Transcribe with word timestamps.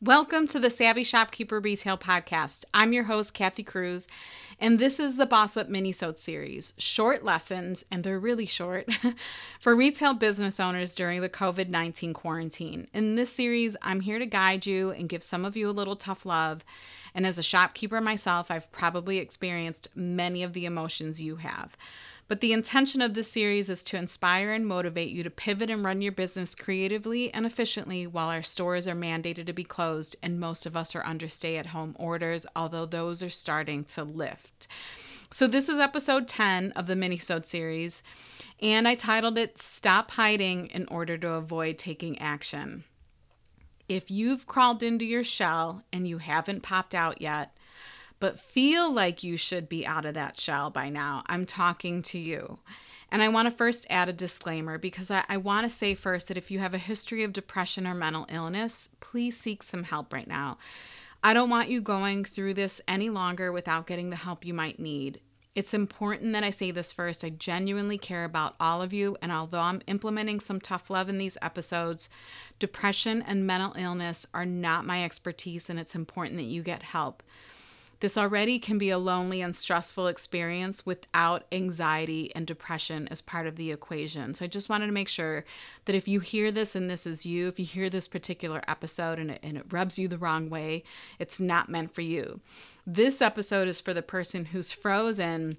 Welcome 0.00 0.46
to 0.48 0.60
the 0.60 0.70
Savvy 0.70 1.02
Shopkeeper 1.02 1.58
Retail 1.58 1.98
Podcast. 1.98 2.64
I'm 2.72 2.92
your 2.92 3.02
host, 3.02 3.34
Kathy 3.34 3.64
Cruz, 3.64 4.06
and 4.60 4.78
this 4.78 5.00
is 5.00 5.16
the 5.16 5.26
Boss 5.26 5.56
Up 5.56 5.68
Minisode 5.68 6.18
series, 6.18 6.72
short 6.78 7.24
lessons, 7.24 7.84
and 7.90 8.04
they're 8.04 8.20
really 8.20 8.46
short, 8.46 8.86
for 9.60 9.74
retail 9.74 10.14
business 10.14 10.60
owners 10.60 10.94
during 10.94 11.20
the 11.20 11.28
COVID 11.28 11.68
19 11.68 12.14
quarantine. 12.14 12.86
In 12.94 13.16
this 13.16 13.32
series, 13.32 13.76
I'm 13.82 13.98
here 13.98 14.20
to 14.20 14.26
guide 14.26 14.66
you 14.66 14.90
and 14.90 15.08
give 15.08 15.24
some 15.24 15.44
of 15.44 15.56
you 15.56 15.68
a 15.68 15.72
little 15.72 15.96
tough 15.96 16.24
love. 16.24 16.64
And 17.12 17.26
as 17.26 17.36
a 17.36 17.42
shopkeeper 17.42 18.00
myself, 18.00 18.52
I've 18.52 18.70
probably 18.70 19.18
experienced 19.18 19.88
many 19.96 20.44
of 20.44 20.52
the 20.52 20.64
emotions 20.64 21.20
you 21.20 21.36
have. 21.36 21.76
But 22.28 22.40
the 22.40 22.52
intention 22.52 23.00
of 23.00 23.14
this 23.14 23.32
series 23.32 23.70
is 23.70 23.82
to 23.84 23.96
inspire 23.96 24.52
and 24.52 24.66
motivate 24.66 25.08
you 25.08 25.22
to 25.22 25.30
pivot 25.30 25.70
and 25.70 25.82
run 25.82 26.02
your 26.02 26.12
business 26.12 26.54
creatively 26.54 27.32
and 27.32 27.46
efficiently 27.46 28.06
while 28.06 28.28
our 28.28 28.42
stores 28.42 28.86
are 28.86 28.94
mandated 28.94 29.46
to 29.46 29.54
be 29.54 29.64
closed 29.64 30.14
and 30.22 30.38
most 30.38 30.66
of 30.66 30.76
us 30.76 30.94
are 30.94 31.04
under 31.06 31.26
stay 31.26 31.56
at 31.56 31.68
home 31.68 31.96
orders, 31.98 32.46
although 32.54 32.84
those 32.84 33.22
are 33.22 33.30
starting 33.30 33.82
to 33.84 34.04
lift. 34.04 34.68
So, 35.30 35.46
this 35.46 35.70
is 35.70 35.78
episode 35.78 36.28
10 36.28 36.72
of 36.72 36.86
the 36.86 36.94
Minisode 36.94 37.46
series, 37.46 38.02
and 38.60 38.86
I 38.86 38.94
titled 38.94 39.36
it 39.36 39.58
Stop 39.58 40.12
Hiding 40.12 40.68
in 40.68 40.86
Order 40.88 41.18
to 41.18 41.30
Avoid 41.32 41.78
Taking 41.78 42.18
Action. 42.18 42.84
If 43.88 44.10
you've 44.10 44.46
crawled 44.46 44.82
into 44.82 45.04
your 45.04 45.24
shell 45.24 45.82
and 45.92 46.06
you 46.06 46.18
haven't 46.18 46.62
popped 46.62 46.94
out 46.94 47.20
yet, 47.22 47.56
but 48.20 48.40
feel 48.40 48.92
like 48.92 49.22
you 49.22 49.36
should 49.36 49.68
be 49.68 49.86
out 49.86 50.04
of 50.04 50.14
that 50.14 50.40
shell 50.40 50.70
by 50.70 50.88
now, 50.88 51.22
I'm 51.26 51.46
talking 51.46 52.02
to 52.02 52.18
you. 52.18 52.58
And 53.10 53.22
I 53.22 53.28
want 53.28 53.46
to 53.46 53.56
first 53.56 53.86
add 53.88 54.08
a 54.08 54.12
disclaimer 54.12 54.76
because 54.76 55.10
I, 55.10 55.24
I 55.28 55.38
want 55.38 55.64
to 55.64 55.70
say 55.70 55.94
first 55.94 56.28
that 56.28 56.36
if 56.36 56.50
you 56.50 56.58
have 56.58 56.74
a 56.74 56.78
history 56.78 57.22
of 57.24 57.32
depression 57.32 57.86
or 57.86 57.94
mental 57.94 58.26
illness, 58.28 58.90
please 59.00 59.38
seek 59.38 59.62
some 59.62 59.84
help 59.84 60.12
right 60.12 60.28
now. 60.28 60.58
I 61.22 61.34
don't 61.34 61.50
want 61.50 61.70
you 61.70 61.80
going 61.80 62.24
through 62.24 62.54
this 62.54 62.80
any 62.86 63.08
longer 63.08 63.50
without 63.50 63.86
getting 63.86 64.10
the 64.10 64.16
help 64.16 64.44
you 64.44 64.54
might 64.54 64.78
need. 64.78 65.20
It's 65.54 65.74
important 65.74 66.32
that 66.34 66.44
I 66.44 66.50
say 66.50 66.70
this 66.70 66.92
first. 66.92 67.24
I 67.24 67.30
genuinely 67.30 67.98
care 67.98 68.24
about 68.24 68.54
all 68.60 68.80
of 68.80 68.92
you, 68.92 69.16
and 69.20 69.32
although 69.32 69.58
I'm 69.58 69.82
implementing 69.88 70.38
some 70.38 70.60
tough 70.60 70.88
love 70.88 71.08
in 71.08 71.18
these 71.18 71.36
episodes, 71.42 72.08
depression 72.60 73.22
and 73.22 73.44
mental 73.44 73.74
illness 73.76 74.24
are 74.32 74.46
not 74.46 74.86
my 74.86 75.02
expertise, 75.02 75.68
and 75.68 75.80
it's 75.80 75.96
important 75.96 76.36
that 76.36 76.44
you 76.44 76.62
get 76.62 76.84
help. 76.84 77.24
This 78.00 78.16
already 78.16 78.58
can 78.60 78.78
be 78.78 78.90
a 78.90 78.98
lonely 78.98 79.40
and 79.40 79.54
stressful 79.54 80.06
experience 80.06 80.86
without 80.86 81.44
anxiety 81.50 82.32
and 82.34 82.46
depression 82.46 83.08
as 83.08 83.20
part 83.20 83.46
of 83.46 83.56
the 83.56 83.72
equation. 83.72 84.34
So 84.34 84.44
I 84.44 84.48
just 84.48 84.68
wanted 84.68 84.86
to 84.86 84.92
make 84.92 85.08
sure 85.08 85.44
that 85.86 85.96
if 85.96 86.06
you 86.06 86.20
hear 86.20 86.52
this 86.52 86.76
and 86.76 86.88
this 86.88 87.06
is 87.06 87.26
you, 87.26 87.48
if 87.48 87.58
you 87.58 87.66
hear 87.66 87.90
this 87.90 88.06
particular 88.06 88.62
episode 88.68 89.18
and 89.18 89.32
it, 89.32 89.40
and 89.42 89.56
it 89.56 89.72
rubs 89.72 89.98
you 89.98 90.06
the 90.06 90.18
wrong 90.18 90.48
way, 90.48 90.84
it's 91.18 91.40
not 91.40 91.68
meant 91.68 91.92
for 91.92 92.02
you. 92.02 92.40
This 92.86 93.20
episode 93.20 93.66
is 93.66 93.80
for 93.80 93.92
the 93.92 94.02
person 94.02 94.46
who's 94.46 94.70
frozen 94.70 95.56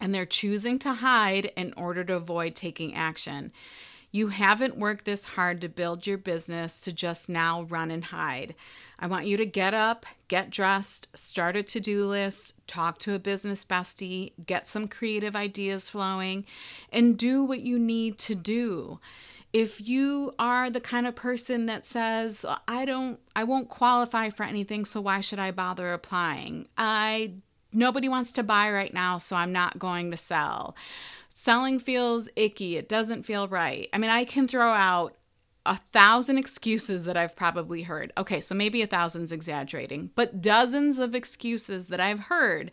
and 0.00 0.14
they're 0.14 0.26
choosing 0.26 0.78
to 0.80 0.94
hide 0.94 1.52
in 1.56 1.74
order 1.76 2.04
to 2.04 2.14
avoid 2.14 2.54
taking 2.54 2.94
action. 2.94 3.52
You 4.16 4.28
haven't 4.28 4.78
worked 4.78 5.04
this 5.04 5.26
hard 5.26 5.60
to 5.60 5.68
build 5.68 6.06
your 6.06 6.16
business 6.16 6.80
to 6.80 6.90
just 6.90 7.28
now 7.28 7.64
run 7.64 7.90
and 7.90 8.02
hide. 8.02 8.54
I 8.98 9.08
want 9.08 9.26
you 9.26 9.36
to 9.36 9.44
get 9.44 9.74
up, 9.74 10.06
get 10.28 10.48
dressed, 10.48 11.08
start 11.12 11.54
a 11.54 11.62
to 11.64 11.80
do 11.80 12.06
list, 12.06 12.54
talk 12.66 12.96
to 13.00 13.12
a 13.12 13.18
business 13.18 13.62
bestie, 13.62 14.32
get 14.46 14.68
some 14.68 14.88
creative 14.88 15.36
ideas 15.36 15.90
flowing, 15.90 16.46
and 16.90 17.18
do 17.18 17.44
what 17.44 17.60
you 17.60 17.78
need 17.78 18.16
to 18.20 18.34
do. 18.34 19.00
If 19.52 19.86
you 19.86 20.32
are 20.38 20.70
the 20.70 20.80
kind 20.80 21.06
of 21.06 21.14
person 21.14 21.66
that 21.66 21.84
says, 21.84 22.46
I 22.66 22.86
don't, 22.86 23.20
I 23.36 23.44
won't 23.44 23.68
qualify 23.68 24.30
for 24.30 24.44
anything, 24.44 24.86
so 24.86 25.02
why 25.02 25.20
should 25.20 25.38
I 25.38 25.50
bother 25.50 25.92
applying? 25.92 26.68
I, 26.78 27.34
nobody 27.70 28.08
wants 28.08 28.32
to 28.32 28.42
buy 28.42 28.70
right 28.70 28.94
now, 28.94 29.18
so 29.18 29.36
I'm 29.36 29.52
not 29.52 29.78
going 29.78 30.10
to 30.10 30.16
sell 30.16 30.74
selling 31.36 31.78
feels 31.78 32.28
icky. 32.34 32.76
It 32.76 32.88
doesn't 32.88 33.22
feel 33.22 33.46
right. 33.46 33.88
I 33.92 33.98
mean, 33.98 34.10
I 34.10 34.24
can 34.24 34.48
throw 34.48 34.72
out 34.72 35.14
a 35.66 35.80
thousand 35.92 36.38
excuses 36.38 37.04
that 37.04 37.16
I've 37.16 37.36
probably 37.36 37.82
heard. 37.82 38.12
Okay, 38.16 38.40
so 38.40 38.54
maybe 38.54 38.82
a 38.82 38.86
thousand's 38.86 39.32
exaggerating, 39.32 40.10
but 40.14 40.40
dozens 40.40 40.98
of 40.98 41.14
excuses 41.14 41.88
that 41.88 42.00
I've 42.00 42.20
heard. 42.20 42.70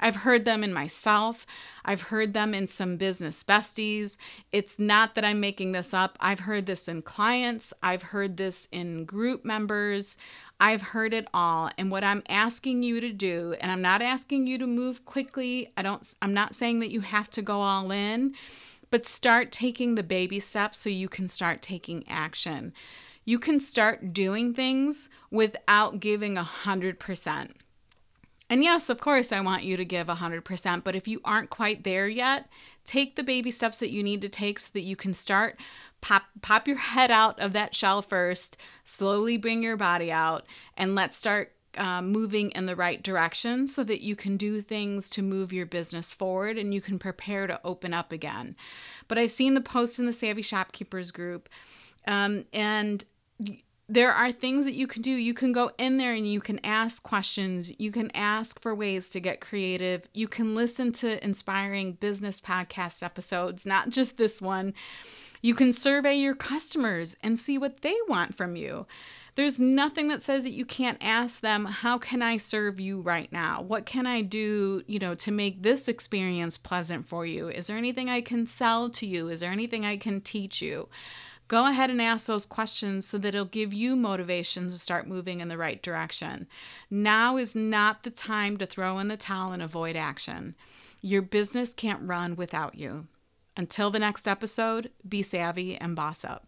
I've 0.00 0.16
heard 0.16 0.44
them 0.44 0.64
in 0.64 0.72
myself. 0.72 1.46
I've 1.84 2.02
heard 2.02 2.34
them 2.34 2.52
in 2.54 2.66
some 2.66 2.96
business 2.96 3.44
besties. 3.44 4.16
It's 4.50 4.78
not 4.78 5.14
that 5.14 5.24
I'm 5.24 5.38
making 5.38 5.72
this 5.72 5.94
up. 5.94 6.18
I've 6.20 6.40
heard 6.40 6.66
this 6.66 6.88
in 6.88 7.02
clients. 7.02 7.72
I've 7.82 8.02
heard 8.02 8.36
this 8.36 8.66
in 8.72 9.04
group 9.04 9.44
members. 9.44 10.16
I've 10.58 10.82
heard 10.82 11.14
it 11.14 11.28
all. 11.32 11.70
And 11.78 11.90
what 11.90 12.04
I'm 12.04 12.22
asking 12.28 12.82
you 12.82 13.00
to 13.00 13.12
do, 13.12 13.54
and 13.60 13.70
I'm 13.70 13.82
not 13.82 14.02
asking 14.02 14.46
you 14.46 14.58
to 14.58 14.66
move 14.66 15.04
quickly. 15.04 15.72
I 15.76 15.82
don't 15.82 16.14
I'm 16.20 16.34
not 16.34 16.54
saying 16.54 16.80
that 16.80 16.90
you 16.90 17.00
have 17.00 17.30
to 17.30 17.42
go 17.42 17.60
all 17.60 17.90
in 17.92 18.34
but 18.92 19.06
start 19.06 19.50
taking 19.50 19.94
the 19.94 20.02
baby 20.02 20.38
steps 20.38 20.78
so 20.78 20.90
you 20.90 21.08
can 21.08 21.26
start 21.26 21.62
taking 21.62 22.04
action. 22.06 22.74
You 23.24 23.38
can 23.38 23.58
start 23.58 24.12
doing 24.12 24.52
things 24.52 25.08
without 25.30 25.98
giving 25.98 26.36
a 26.36 26.42
100%. 26.42 27.52
And 28.50 28.62
yes, 28.62 28.90
of 28.90 29.00
course, 29.00 29.32
I 29.32 29.40
want 29.40 29.64
you 29.64 29.78
to 29.78 29.84
give 29.86 30.08
100%, 30.08 30.84
but 30.84 30.94
if 30.94 31.08
you 31.08 31.22
aren't 31.24 31.48
quite 31.48 31.84
there 31.84 32.06
yet, 32.06 32.50
take 32.84 33.16
the 33.16 33.22
baby 33.22 33.50
steps 33.50 33.78
that 33.78 33.92
you 33.92 34.02
need 34.02 34.20
to 34.20 34.28
take 34.28 34.60
so 34.60 34.68
that 34.74 34.82
you 34.82 34.94
can 34.94 35.14
start 35.14 35.58
pop 36.02 36.24
pop 36.42 36.68
your 36.68 36.76
head 36.92 37.10
out 37.10 37.40
of 37.40 37.54
that 37.54 37.74
shell 37.74 38.02
first, 38.02 38.58
slowly 38.84 39.38
bring 39.38 39.62
your 39.62 39.78
body 39.78 40.12
out, 40.12 40.44
and 40.76 40.94
let's 40.94 41.16
start 41.16 41.54
uh, 41.76 42.02
moving 42.02 42.50
in 42.50 42.66
the 42.66 42.76
right 42.76 43.02
direction 43.02 43.66
so 43.66 43.84
that 43.84 44.02
you 44.02 44.16
can 44.16 44.36
do 44.36 44.60
things 44.60 45.08
to 45.10 45.22
move 45.22 45.52
your 45.52 45.66
business 45.66 46.12
forward 46.12 46.58
and 46.58 46.72
you 46.74 46.80
can 46.80 46.98
prepare 46.98 47.46
to 47.46 47.60
open 47.64 47.94
up 47.94 48.12
again. 48.12 48.56
But 49.08 49.18
I've 49.18 49.30
seen 49.30 49.54
the 49.54 49.60
post 49.60 49.98
in 49.98 50.06
the 50.06 50.12
Savvy 50.12 50.42
Shopkeepers 50.42 51.10
group, 51.10 51.48
um, 52.06 52.44
and 52.52 53.04
there 53.88 54.12
are 54.12 54.32
things 54.32 54.64
that 54.64 54.74
you 54.74 54.86
can 54.86 55.02
do. 55.02 55.10
You 55.10 55.34
can 55.34 55.52
go 55.52 55.72
in 55.76 55.98
there 55.98 56.14
and 56.14 56.26
you 56.26 56.40
can 56.40 56.64
ask 56.64 57.02
questions. 57.02 57.78
You 57.78 57.92
can 57.92 58.10
ask 58.14 58.60
for 58.60 58.74
ways 58.74 59.10
to 59.10 59.20
get 59.20 59.40
creative. 59.40 60.08
You 60.14 60.28
can 60.28 60.54
listen 60.54 60.92
to 60.92 61.22
inspiring 61.22 61.92
business 61.94 62.40
podcast 62.40 63.02
episodes, 63.02 63.66
not 63.66 63.90
just 63.90 64.16
this 64.16 64.40
one. 64.40 64.72
You 65.42 65.54
can 65.54 65.72
survey 65.72 66.14
your 66.14 66.34
customers 66.34 67.16
and 67.22 67.38
see 67.38 67.58
what 67.58 67.82
they 67.82 67.96
want 68.08 68.34
from 68.34 68.56
you. 68.56 68.86
There's 69.34 69.58
nothing 69.58 70.08
that 70.08 70.22
says 70.22 70.44
that 70.44 70.52
you 70.52 70.66
can't 70.66 70.98
ask 71.00 71.40
them, 71.40 71.64
How 71.64 71.96
can 71.96 72.20
I 72.20 72.36
serve 72.36 72.78
you 72.78 73.00
right 73.00 73.32
now? 73.32 73.62
What 73.62 73.86
can 73.86 74.06
I 74.06 74.20
do, 74.20 74.82
you 74.86 74.98
know, 74.98 75.14
to 75.14 75.30
make 75.30 75.62
this 75.62 75.88
experience 75.88 76.58
pleasant 76.58 77.08
for 77.08 77.24
you? 77.24 77.48
Is 77.48 77.66
there 77.66 77.78
anything 77.78 78.10
I 78.10 78.20
can 78.20 78.46
sell 78.46 78.90
to 78.90 79.06
you? 79.06 79.28
Is 79.28 79.40
there 79.40 79.50
anything 79.50 79.86
I 79.86 79.96
can 79.96 80.20
teach 80.20 80.60
you? 80.60 80.88
Go 81.48 81.66
ahead 81.66 81.90
and 81.90 82.00
ask 82.00 82.26
those 82.26 82.46
questions 82.46 83.06
so 83.06 83.18
that 83.18 83.34
it'll 83.34 83.46
give 83.46 83.72
you 83.72 83.96
motivation 83.96 84.70
to 84.70 84.78
start 84.78 85.06
moving 85.06 85.40
in 85.40 85.48
the 85.48 85.58
right 85.58 85.82
direction. 85.82 86.46
Now 86.90 87.36
is 87.36 87.56
not 87.56 88.02
the 88.02 88.10
time 88.10 88.58
to 88.58 88.66
throw 88.66 88.98
in 88.98 89.08
the 89.08 89.16
towel 89.16 89.52
and 89.52 89.62
avoid 89.62 89.96
action. 89.96 90.54
Your 91.00 91.22
business 91.22 91.74
can't 91.74 92.08
run 92.08 92.36
without 92.36 92.74
you. 92.74 93.06
Until 93.56 93.90
the 93.90 93.98
next 93.98 94.28
episode, 94.28 94.90
be 95.06 95.22
savvy 95.22 95.76
and 95.76 95.96
boss 95.96 96.24
up. 96.24 96.46